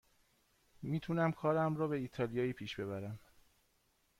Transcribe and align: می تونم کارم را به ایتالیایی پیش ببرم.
می 0.81 0.99
تونم 0.99 1.31
کارم 1.31 1.75
را 1.77 1.87
به 1.87 1.97
ایتالیایی 1.97 2.53
پیش 2.53 2.75
ببرم. 2.75 3.19